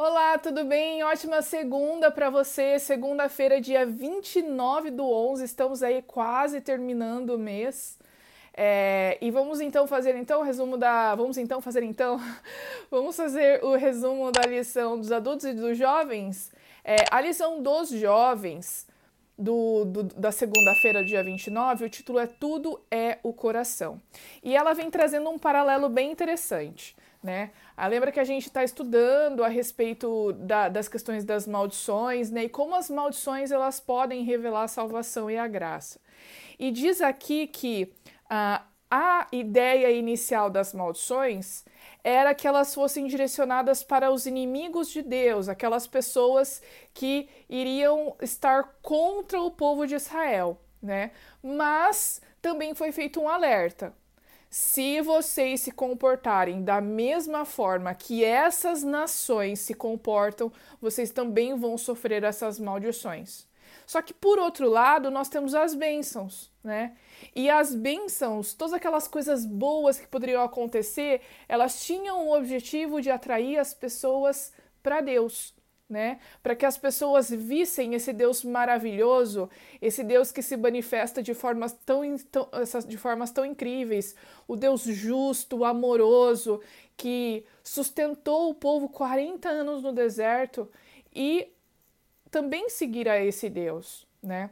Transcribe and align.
Olá, 0.00 0.38
tudo 0.38 0.64
bem? 0.64 1.02
Ótima 1.02 1.42
segunda 1.42 2.08
para 2.08 2.30
você. 2.30 2.78
Segunda-feira, 2.78 3.60
dia 3.60 3.84
29 3.84 4.92
do 4.92 5.04
11. 5.04 5.42
Estamos 5.44 5.82
aí 5.82 6.02
quase 6.02 6.60
terminando 6.60 7.30
o 7.30 7.38
mês. 7.38 7.98
É, 8.56 9.18
e 9.20 9.28
vamos 9.28 9.60
então 9.60 9.88
fazer 9.88 10.14
então 10.14 10.38
o 10.38 10.44
resumo 10.44 10.78
da. 10.78 11.16
Vamos 11.16 11.36
então 11.36 11.60
fazer 11.60 11.82
então. 11.82 12.16
vamos 12.88 13.16
fazer 13.16 13.64
o 13.64 13.74
resumo 13.74 14.30
da 14.30 14.42
lição 14.42 14.96
dos 14.96 15.10
adultos 15.10 15.46
e 15.46 15.52
dos 15.52 15.76
jovens. 15.76 16.52
É, 16.84 17.04
a 17.10 17.20
lição 17.20 17.60
dos 17.60 17.88
jovens 17.88 18.86
do, 19.38 19.84
do, 19.84 20.02
da 20.02 20.32
segunda-feira, 20.32 21.04
dia 21.04 21.22
29, 21.22 21.84
o 21.84 21.90
título 21.90 22.18
é 22.18 22.26
Tudo 22.26 22.80
é 22.90 23.18
o 23.22 23.32
Coração. 23.32 24.00
E 24.42 24.56
ela 24.56 24.74
vem 24.74 24.90
trazendo 24.90 25.30
um 25.30 25.38
paralelo 25.38 25.88
bem 25.88 26.10
interessante 26.10 26.96
né? 27.22 27.50
Ah, 27.76 27.86
lembra 27.86 28.12
que 28.12 28.20
a 28.20 28.24
gente 28.24 28.46
está 28.46 28.62
estudando 28.62 29.42
a 29.42 29.48
respeito 29.48 30.32
da, 30.34 30.68
das 30.68 30.88
questões 30.88 31.24
das 31.24 31.46
maldições, 31.46 32.30
né? 32.30 32.44
E 32.44 32.48
como 32.48 32.74
as 32.74 32.88
maldições 32.88 33.50
elas 33.50 33.80
podem 33.80 34.22
revelar 34.22 34.64
a 34.64 34.68
salvação 34.68 35.30
e 35.30 35.36
a 35.36 35.46
graça. 35.46 36.00
E 36.58 36.70
diz 36.70 37.00
aqui 37.00 37.46
que 37.46 37.92
ah, 38.30 38.62
a 38.90 39.26
ideia 39.32 39.90
inicial 39.90 40.48
das 40.48 40.72
maldições 40.72 41.64
era 42.02 42.34
que 42.34 42.46
elas 42.46 42.74
fossem 42.74 43.06
direcionadas 43.06 43.82
para 43.82 44.10
os 44.10 44.26
inimigos 44.26 44.90
de 44.90 45.02
Deus, 45.02 45.48
aquelas 45.48 45.86
pessoas 45.86 46.62
que 46.94 47.28
iriam 47.48 48.16
estar 48.22 48.78
contra 48.80 49.40
o 49.40 49.50
povo 49.50 49.86
de 49.86 49.94
Israel, 49.94 50.58
né? 50.82 51.10
Mas 51.42 52.22
também 52.40 52.74
foi 52.74 52.92
feito 52.92 53.20
um 53.20 53.28
alerta. 53.28 53.92
Se 54.50 55.02
vocês 55.02 55.60
se 55.60 55.70
comportarem 55.70 56.62
da 56.62 56.80
mesma 56.80 57.44
forma 57.44 57.94
que 57.94 58.24
essas 58.24 58.82
nações 58.82 59.60
se 59.60 59.74
comportam, 59.74 60.50
vocês 60.80 61.10
também 61.10 61.54
vão 61.54 61.76
sofrer 61.76 62.24
essas 62.24 62.58
maldições. 62.58 63.47
Só 63.88 64.02
que 64.02 64.12
por 64.12 64.38
outro 64.38 64.68
lado, 64.68 65.10
nós 65.10 65.30
temos 65.30 65.54
as 65.54 65.74
bênçãos, 65.74 66.52
né? 66.62 66.94
E 67.34 67.48
as 67.48 67.74
bênçãos, 67.74 68.52
todas 68.52 68.74
aquelas 68.74 69.08
coisas 69.08 69.46
boas 69.46 69.98
que 69.98 70.06
poderiam 70.06 70.42
acontecer, 70.42 71.22
elas 71.48 71.82
tinham 71.82 72.28
o 72.28 72.36
objetivo 72.36 73.00
de 73.00 73.10
atrair 73.10 73.56
as 73.56 73.72
pessoas 73.72 74.52
para 74.82 75.00
Deus, 75.00 75.54
né? 75.88 76.20
Para 76.42 76.54
que 76.54 76.66
as 76.66 76.76
pessoas 76.76 77.30
vissem 77.30 77.94
esse 77.94 78.12
Deus 78.12 78.44
maravilhoso, 78.44 79.48
esse 79.80 80.04
Deus 80.04 80.30
que 80.30 80.42
se 80.42 80.54
manifesta 80.54 81.22
de 81.22 81.32
formas 81.32 81.72
tão, 81.72 82.02
de 82.86 82.98
formas 82.98 83.30
tão 83.30 83.42
incríveis, 83.42 84.14
o 84.46 84.54
Deus 84.54 84.82
justo, 84.82 85.64
amoroso, 85.64 86.60
que 86.94 87.42
sustentou 87.64 88.50
o 88.50 88.54
povo 88.54 88.90
40 88.90 89.48
anos 89.48 89.82
no 89.82 89.94
deserto 89.94 90.70
e 91.14 91.54
também 92.30 92.68
seguir 92.68 93.08
a 93.08 93.22
esse 93.22 93.48
Deus, 93.48 94.06
né? 94.22 94.50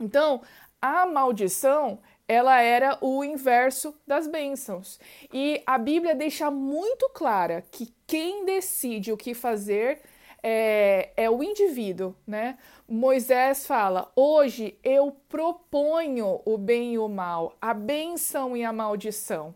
Então, 0.00 0.42
a 0.80 1.06
maldição 1.06 2.00
ela 2.26 2.60
era 2.60 2.96
o 3.00 3.22
inverso 3.22 3.94
das 4.06 4.26
bênçãos. 4.26 4.98
E 5.32 5.62
a 5.66 5.76
Bíblia 5.76 6.14
deixa 6.14 6.50
muito 6.50 7.08
clara 7.10 7.62
que 7.70 7.92
quem 8.06 8.44
decide 8.44 9.12
o 9.12 9.16
que 9.16 9.34
fazer 9.34 10.00
é, 10.42 11.10
é 11.16 11.30
o 11.30 11.42
indivíduo, 11.42 12.16
né? 12.26 12.58
Moisés 12.88 13.66
fala: 13.66 14.10
hoje 14.16 14.78
eu 14.82 15.16
proponho 15.28 16.40
o 16.44 16.58
bem 16.58 16.94
e 16.94 16.98
o 16.98 17.08
mal, 17.08 17.56
a 17.60 17.72
benção 17.72 18.56
e 18.56 18.64
a 18.64 18.72
maldição. 18.72 19.54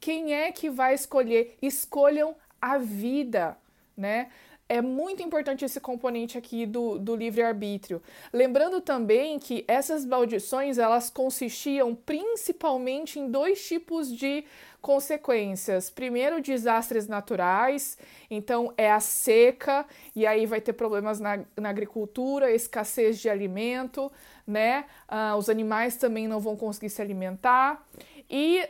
Quem 0.00 0.32
é 0.32 0.52
que 0.52 0.70
vai 0.70 0.94
escolher? 0.94 1.56
Escolham 1.60 2.36
a 2.60 2.78
vida, 2.78 3.56
né? 3.96 4.30
É 4.68 4.82
muito 4.82 5.22
importante 5.22 5.64
esse 5.64 5.80
componente 5.80 6.36
aqui 6.36 6.66
do, 6.66 6.98
do 6.98 7.16
livre-arbítrio. 7.16 8.02
Lembrando 8.32 8.80
também 8.80 9.38
que 9.38 9.64
essas 9.66 10.04
maldições 10.04 10.76
elas 10.76 11.08
consistiam 11.08 11.94
principalmente 11.94 13.18
em 13.18 13.30
dois 13.30 13.66
tipos 13.66 14.14
de 14.14 14.44
consequências. 14.80 15.90
Primeiro, 15.90 16.40
desastres 16.40 17.08
naturais, 17.08 17.98
então 18.30 18.72
é 18.76 18.90
a 18.90 19.00
seca, 19.00 19.86
e 20.14 20.26
aí 20.26 20.46
vai 20.46 20.60
ter 20.60 20.72
problemas 20.72 21.18
na, 21.18 21.44
na 21.56 21.68
agricultura, 21.70 22.52
escassez 22.52 23.18
de 23.18 23.28
alimento, 23.28 24.12
né? 24.46 24.84
Ah, 25.08 25.34
os 25.36 25.48
animais 25.48 25.96
também 25.96 26.28
não 26.28 26.40
vão 26.40 26.56
conseguir 26.56 26.90
se 26.90 27.02
alimentar. 27.02 27.86
E 28.30 28.68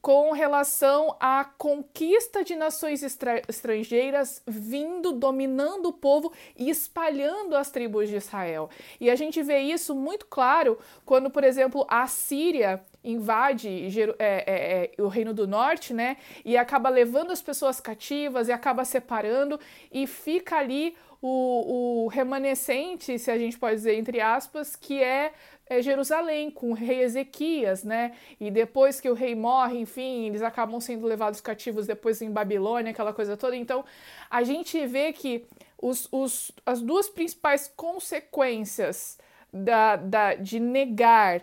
com 0.00 0.32
relação 0.32 1.16
à 1.20 1.44
conquista 1.44 2.42
de 2.42 2.56
nações 2.56 3.02
estrangeiras 3.48 4.42
vindo, 4.46 5.12
dominando 5.12 5.86
o 5.86 5.92
povo 5.92 6.32
e 6.56 6.68
espalhando 6.70 7.54
as 7.54 7.70
tribos 7.70 8.08
de 8.08 8.16
Israel. 8.16 8.68
E 9.00 9.10
a 9.10 9.14
gente 9.14 9.42
vê 9.42 9.60
isso 9.60 9.94
muito 9.94 10.26
claro 10.26 10.78
quando, 11.04 11.30
por 11.30 11.44
exemplo, 11.44 11.86
a 11.88 12.06
Síria 12.06 12.82
invade 13.04 13.68
é, 13.68 14.44
é, 14.46 14.92
é, 14.96 15.02
o 15.02 15.08
Reino 15.08 15.34
do 15.34 15.46
Norte, 15.46 15.92
né? 15.92 16.16
E 16.44 16.56
acaba 16.56 16.88
levando 16.88 17.30
as 17.30 17.42
pessoas 17.42 17.80
cativas 17.80 18.48
e 18.48 18.52
acaba 18.52 18.84
separando 18.84 19.58
e 19.90 20.06
fica 20.06 20.56
ali 20.56 20.96
o, 21.22 22.04
o 22.04 22.08
remanescente, 22.08 23.18
se 23.18 23.30
a 23.30 23.38
gente 23.38 23.58
pode 23.58 23.76
dizer 23.76 23.94
entre 23.94 24.20
aspas, 24.20 24.76
que 24.76 25.02
é 25.02 25.32
é 25.66 25.80
Jerusalém, 25.80 26.50
com 26.50 26.70
o 26.70 26.74
rei 26.74 27.02
Ezequias, 27.02 27.82
né? 27.82 28.12
E 28.38 28.50
depois 28.50 29.00
que 29.00 29.08
o 29.08 29.14
rei 29.14 29.34
morre, 29.34 29.78
enfim, 29.78 30.26
eles 30.26 30.42
acabam 30.42 30.78
sendo 30.80 31.06
levados 31.06 31.40
cativos 31.40 31.86
depois 31.86 32.20
em 32.20 32.30
Babilônia, 32.30 32.90
aquela 32.90 33.12
coisa 33.12 33.36
toda. 33.36 33.56
Então, 33.56 33.84
a 34.28 34.42
gente 34.42 34.86
vê 34.86 35.12
que 35.12 35.46
os, 35.80 36.08
os, 36.12 36.52
as 36.66 36.82
duas 36.82 37.08
principais 37.08 37.72
consequências 37.74 39.18
da, 39.52 39.96
da, 39.96 40.34
de 40.34 40.60
negar 40.60 41.42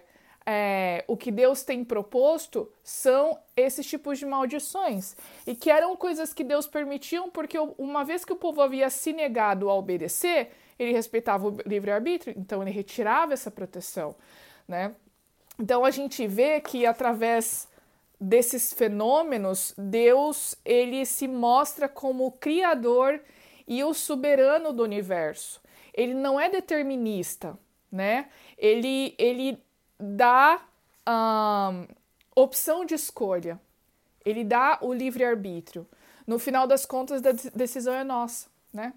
é, 0.51 1.03
o 1.07 1.15
que 1.15 1.29
Deus 1.29 1.61
tem 1.61 1.83
proposto 1.83 2.71
são 2.83 3.37
esses 3.55 3.85
tipos 3.85 4.17
de 4.17 4.25
maldições. 4.25 5.15
E 5.45 5.53
que 5.53 5.69
eram 5.69 5.95
coisas 5.95 6.33
que 6.33 6.43
Deus 6.43 6.65
permitiam, 6.65 7.29
porque 7.29 7.55
uma 7.77 8.03
vez 8.03 8.25
que 8.25 8.33
o 8.33 8.35
povo 8.35 8.59
havia 8.59 8.89
se 8.89 9.13
negado 9.13 9.69
a 9.69 9.75
obedecer, 9.75 10.49
ele 10.79 10.91
respeitava 10.91 11.47
o 11.47 11.57
livre-arbítrio, 11.67 12.33
então 12.35 12.63
ele 12.63 12.71
retirava 12.71 13.31
essa 13.31 13.51
proteção, 13.51 14.15
né? 14.67 14.95
Então 15.59 15.85
a 15.85 15.91
gente 15.91 16.25
vê 16.25 16.59
que 16.59 16.83
através 16.83 17.67
desses 18.19 18.73
fenômenos, 18.73 19.75
Deus 19.77 20.55
ele 20.65 21.05
se 21.05 21.27
mostra 21.27 21.87
como 21.87 22.25
o 22.25 22.31
criador 22.31 23.21
e 23.67 23.83
o 23.83 23.93
soberano 23.93 24.73
do 24.73 24.81
universo. 24.81 25.61
Ele 25.93 26.15
não 26.15 26.39
é 26.39 26.49
determinista, 26.49 27.55
né? 27.91 28.29
Ele 28.57 29.13
ele 29.19 29.68
dá 29.99 30.61
um, 31.07 31.87
opção 32.35 32.85
de 32.85 32.93
escolha. 32.93 33.59
Ele 34.25 34.43
dá 34.43 34.79
o 34.81 34.93
livre 34.93 35.23
arbítrio. 35.23 35.87
No 36.25 36.37
final 36.37 36.67
das 36.67 36.85
contas, 36.85 37.21
a 37.25 37.31
decisão 37.55 37.93
é 37.93 38.03
nossa, 38.03 38.47
né? 38.71 38.93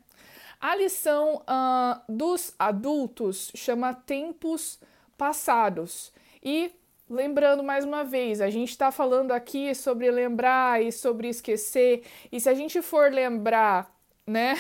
A 0.61 0.77
lição 0.77 1.43
uh, 1.43 2.01
dos 2.09 2.55
adultos 2.59 3.51
chama 3.55 3.95
tempos 3.95 4.79
passados. 5.19 6.13
E 6.43 6.71
lembrando 7.11 7.63
mais 7.63 7.85
uma 7.85 8.05
vez, 8.05 8.41
a 8.41 8.49
gente 8.49 8.71
está 8.71 8.93
falando 8.93 9.33
aqui 9.33 9.75
sobre 9.75 10.11
lembrar 10.11 10.83
e 10.83 10.93
sobre 10.93 11.29
esquecer. 11.29 12.05
E 12.31 12.41
se 12.41 12.49
a 12.49 12.55
gente 12.55 12.81
for 12.81 13.11
lembrar, 13.11 13.92
né, 14.27 14.55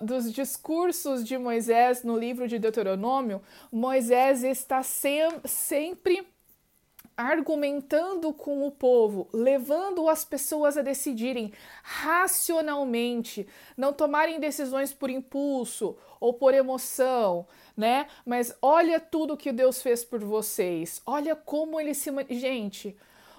dos 0.00 0.32
discursos 0.32 1.24
de 1.24 1.36
Moisés 1.36 2.02
no 2.02 2.16
livro 2.16 2.46
de 2.46 2.58
Deuteronômio, 2.58 3.42
Moisés 3.72 4.44
está 4.44 4.82
sem, 4.82 5.28
sempre 5.44 6.26
argumentando 7.16 8.32
com 8.32 8.66
o 8.66 8.70
povo, 8.70 9.28
levando 9.32 10.06
as 10.08 10.24
pessoas 10.24 10.76
a 10.76 10.82
decidirem 10.82 11.52
racionalmente, 11.82 13.48
não 13.76 13.92
tomarem 13.92 14.38
decisões 14.38 14.92
por 14.92 15.08
impulso 15.08 15.96
ou 16.20 16.34
por 16.34 16.52
emoção, 16.52 17.46
né? 17.74 18.06
Mas 18.24 18.54
olha 18.60 19.00
tudo 19.00 19.36
que 19.36 19.50
Deus 19.50 19.80
fez 19.80 20.04
por 20.04 20.20
vocês. 20.20 21.00
Olha 21.06 21.34
como 21.34 21.80
ele 21.80 21.94
se 21.94 22.10
gente, 22.30 22.94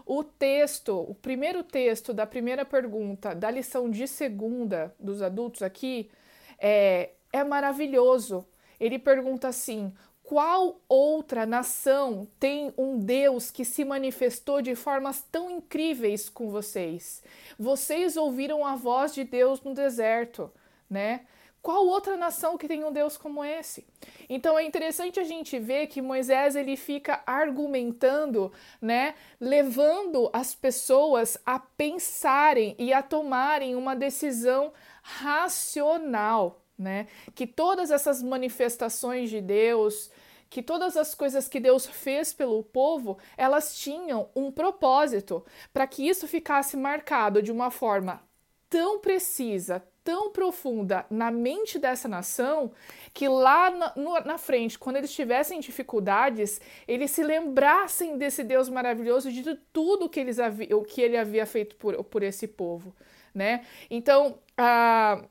o 0.07 0.23
texto, 0.23 0.97
o 0.97 1.13
primeiro 1.13 1.63
texto 1.63 2.13
da 2.13 2.25
primeira 2.25 2.63
pergunta 2.63 3.35
da 3.35 3.51
lição 3.51 3.89
de 3.89 4.07
segunda 4.07 4.95
dos 4.97 5.21
adultos 5.21 5.61
aqui 5.61 6.09
é, 6.57 7.11
é 7.31 7.43
maravilhoso. 7.43 8.47
Ele 8.79 8.97
pergunta 8.97 9.49
assim: 9.49 9.93
qual 10.23 10.81
outra 10.87 11.45
nação 11.45 12.27
tem 12.39 12.73
um 12.77 12.97
Deus 12.97 13.51
que 13.51 13.65
se 13.65 13.83
manifestou 13.83 14.61
de 14.61 14.75
formas 14.75 15.21
tão 15.31 15.49
incríveis 15.49 16.29
com 16.29 16.49
vocês? 16.49 17.21
Vocês 17.59 18.15
ouviram 18.15 18.65
a 18.65 18.75
voz 18.75 19.13
de 19.13 19.23
Deus 19.25 19.61
no 19.61 19.73
deserto, 19.73 20.51
né? 20.89 21.21
Qual 21.67 21.85
outra 21.85 22.15
nação 22.15 22.57
que 22.57 22.65
tem 22.65 22.85
um 22.85 22.93
Deus 22.93 23.17
como 23.17 23.43
esse? 23.43 23.85
Então 24.29 24.57
é 24.57 24.63
interessante 24.63 25.19
a 25.19 25.25
gente 25.25 25.59
ver 25.59 25.87
que 25.87 26.01
Moisés 26.01 26.55
ele 26.55 26.77
fica 26.77 27.21
argumentando, 27.25 28.53
né, 28.81 29.15
levando 29.37 30.29
as 30.31 30.55
pessoas 30.55 31.37
a 31.45 31.59
pensarem 31.59 32.73
e 32.79 32.93
a 32.93 33.03
tomarem 33.03 33.75
uma 33.75 33.97
decisão 33.97 34.71
racional, 35.01 36.63
né? 36.79 37.07
Que 37.35 37.45
todas 37.45 37.91
essas 37.91 38.23
manifestações 38.23 39.29
de 39.29 39.41
Deus, 39.41 40.09
que 40.49 40.63
todas 40.63 40.95
as 40.95 41.13
coisas 41.13 41.49
que 41.49 41.59
Deus 41.59 41.85
fez 41.85 42.31
pelo 42.31 42.63
povo, 42.63 43.17
elas 43.35 43.77
tinham 43.77 44.29
um 44.33 44.53
propósito, 44.53 45.45
para 45.73 45.85
que 45.85 46.07
isso 46.07 46.29
ficasse 46.29 46.77
marcado 46.77 47.43
de 47.43 47.51
uma 47.51 47.69
forma 47.69 48.25
tão 48.69 48.99
precisa, 48.99 49.83
tão 50.07 50.31
profunda 50.31 51.05
na 51.09 51.29
mente 51.29 51.77
dessa 51.77 52.07
nação, 52.07 52.71
que 53.13 53.27
lá 53.27 53.69
na, 53.69 53.93
no, 53.93 54.17
na 54.21 54.37
frente, 54.37 54.79
quando 54.79 54.95
eles 54.95 55.11
tivessem 55.11 55.59
dificuldades, 55.59 56.61
eles 56.87 57.11
se 57.11 57.21
lembrassem 57.21 58.17
desse 58.17 58.41
Deus 58.41 58.69
maravilhoso 58.69 59.29
de 59.29 59.55
tudo 59.73 60.07
que, 60.07 60.21
eles 60.21 60.37
o 60.73 60.81
que 60.81 61.01
ele 61.01 61.17
havia 61.17 61.45
feito 61.45 61.75
por, 61.75 62.01
por 62.05 62.23
esse 62.23 62.47
povo, 62.47 62.95
né? 63.35 63.65
Então, 63.89 64.39
a, 64.55 65.21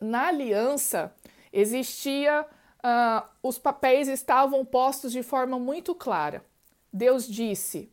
na 0.00 0.26
aliança 0.26 1.14
existia 1.52 2.42
uh, 2.42 3.28
os 3.40 3.56
papéis 3.56 4.08
estavam 4.08 4.64
postos 4.64 5.12
de 5.12 5.22
forma 5.22 5.60
muito 5.60 5.94
clara. 5.94 6.44
Deus 6.92 7.24
disse: 7.24 7.88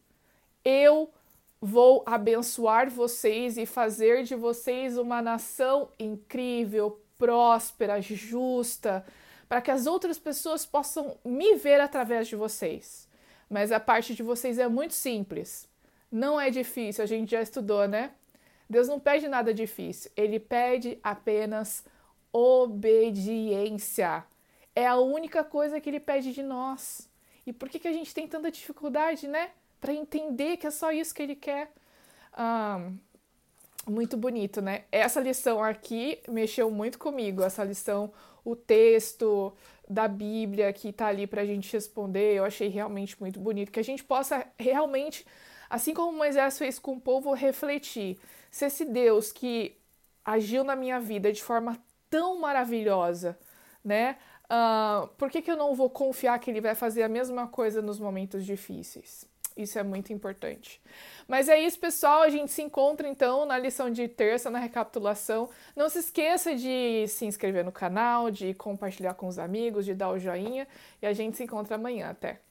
Eu 0.66 1.14
vou 1.62 2.04
abençoar 2.06 2.90
vocês 2.90 3.58
e 3.58 3.66
fazer 3.66 4.24
de 4.24 4.36
vocês 4.36 4.98
uma 4.98 5.22
nação 5.22 5.90
incrível, 6.00 7.02
próspera, 7.18 8.02
justa, 8.02 9.06
para 9.48 9.62
que 9.62 9.72
as 9.72 9.86
outras 9.86 10.18
pessoas 10.18 10.66
possam 10.66 11.18
me 11.26 11.56
ver 11.56 11.82
através 11.82 12.28
de 12.28 12.36
vocês. 12.36 13.08
Mas 13.50 13.72
a 13.72 13.80
parte 13.80 14.14
de 14.14 14.24
vocês 14.24 14.58
é 14.60 14.68
muito 14.68 14.94
simples. 14.94 15.68
Não 16.12 16.40
é 16.40 16.50
difícil, 16.50 17.04
a 17.04 17.08
gente 17.08 17.32
já 17.32 17.42
estudou, 17.42 17.88
né? 17.88 18.12
Deus 18.70 18.88
não 18.88 19.00
pede 19.00 19.28
nada 19.28 19.54
difícil, 19.54 20.12
ele 20.16 20.40
pede 20.40 21.00
apenas 21.02 21.84
obediência. 22.32 24.24
É 24.76 24.86
a 24.86 24.98
única 24.98 25.44
coisa 25.44 25.82
que 25.82 25.90
ele 25.90 26.00
pede 26.00 26.32
de 26.32 26.44
nós. 26.44 27.10
E 27.46 27.52
por 27.52 27.68
que, 27.68 27.80
que 27.80 27.88
a 27.88 27.94
gente 27.94 28.14
tem 28.14 28.28
tanta 28.28 28.52
dificuldade, 28.52 29.28
né? 29.28 29.50
Para 29.80 29.94
entender 29.94 30.58
que 30.58 30.68
é 30.68 30.72
só 30.72 30.92
isso 30.92 31.14
que 31.14 31.22
ele 31.22 31.36
quer. 31.36 31.72
Ah, 32.34 32.92
muito 33.88 34.18
bonito, 34.18 34.62
né? 34.62 34.84
Essa 34.92 35.20
lição 35.20 35.64
aqui 35.64 36.20
mexeu 36.28 36.70
muito 36.70 37.00
comigo. 37.00 37.42
Essa 37.44 37.64
lição, 37.64 38.12
o 38.44 38.56
texto 38.56 39.54
da 39.90 40.08
Bíblia 40.08 40.72
que 40.72 40.94
tá 40.94 41.08
ali 41.08 41.26
para 41.26 41.42
a 41.42 41.46
gente 41.46 41.72
responder, 41.74 42.36
eu 42.36 42.46
achei 42.46 42.68
realmente 42.68 43.20
muito 43.20 43.40
bonito. 43.40 43.72
Que 43.72 43.80
a 43.80 43.84
gente 43.84 44.04
possa 44.04 44.46
realmente, 44.58 45.26
assim 45.70 45.94
como 45.94 46.18
Moisés 46.18 46.58
fez 46.58 46.78
com 46.78 46.94
o 46.94 47.02
povo, 47.02 47.34
refletir 47.34 48.20
se 48.52 48.66
esse 48.66 48.86
Deus 48.86 49.32
que 49.32 49.76
agiu 50.24 50.64
na 50.64 50.76
minha 50.76 51.00
vida 51.00 51.32
de 51.32 51.44
forma 51.44 51.78
tão 52.10 52.40
maravilhosa, 52.40 53.38
né? 53.84 54.18
Uh, 54.46 55.08
por 55.10 55.30
que, 55.30 55.42
que 55.42 55.52
eu 55.52 55.58
não 55.58 55.76
vou 55.76 55.90
confiar 55.90 56.40
que 56.40 56.50
ele 56.50 56.62
vai 56.62 56.74
fazer 56.74 57.04
a 57.04 57.10
mesma 57.10 57.48
coisa 57.48 57.82
nos 57.82 58.00
momentos 58.00 58.46
difíceis? 58.46 59.28
Isso 59.62 59.78
é 59.78 59.84
muito 59.84 60.14
importante. 60.14 60.82
Mas 61.28 61.50
é 61.50 61.60
isso, 61.60 61.78
pessoal. 61.80 62.22
A 62.22 62.30
gente 62.30 62.52
se 62.52 62.62
encontra 62.62 63.08
então 63.08 63.46
na 63.46 63.58
lição 63.58 63.92
de 63.92 64.08
terça, 64.08 64.50
na 64.50 64.58
recapitulação. 64.58 65.50
Não 65.76 65.90
se 65.90 66.00
esqueça 66.00 66.56
de 66.56 67.06
se 67.08 67.26
inscrever 67.26 67.66
no 67.66 67.72
canal, 67.72 68.32
de 68.32 68.54
compartilhar 68.54 69.14
com 69.16 69.28
os 69.28 69.38
amigos, 69.38 69.86
de 69.86 69.94
dar 69.94 70.12
o 70.12 70.18
joinha. 70.18 70.66
E 71.02 71.06
a 71.06 71.14
gente 71.14 71.36
se 71.36 71.44
encontra 71.44 71.76
amanhã. 71.76 72.10
Até! 72.10 72.49